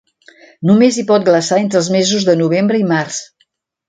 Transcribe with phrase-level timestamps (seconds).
[0.69, 3.21] Només hi pot glaçar entre els mesos de novembre i març.